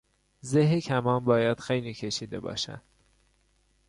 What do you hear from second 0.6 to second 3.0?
کمان باید خیلی کشیده باشد.